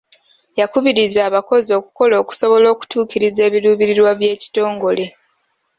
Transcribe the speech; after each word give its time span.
Yakubiriza 0.59 1.19
abakozi 1.29 1.69
okukola 1.79 2.15
okusobola 2.23 2.65
okutuukiriza 2.73 3.41
ebiruubirirwa 3.47 4.11
by'ekitongole. 4.19 5.05